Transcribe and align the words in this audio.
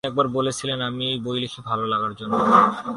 তিনি 0.03 0.11
একবার 0.11 0.29
বলেছিলেন, 0.37 0.79
আমি 0.81 1.07
বই 1.25 1.37
লিখি 1.39 1.59
ভালো 1.69 1.83
লাগার 1.87 2.13
জন্য। 2.19 2.33